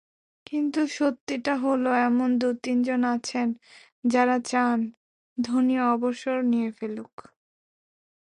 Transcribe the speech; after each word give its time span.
কিন্তু 0.47 0.79
সত্যিটা 0.97 1.53
হলো 1.57 1.89
এমন 2.01 2.29
দু-তিনজন 2.39 3.01
আছেন, 3.15 3.47
যাঁরা 4.03 4.37
চান 4.45 4.77
ধোনি 5.37 5.75
অবসর 5.93 6.37
নিয়ে 6.43 6.69
ফেলুক। 6.71 7.13